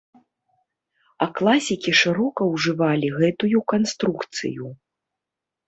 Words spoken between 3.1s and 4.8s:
гэтую канструкцыю.